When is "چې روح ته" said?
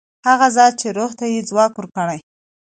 0.81-1.25